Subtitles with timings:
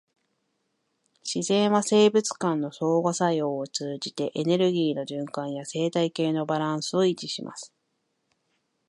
[1.23, 7.71] 自然は生物間の相互作用を通じて、エネルギーの循環や生態系のバランスを維持します。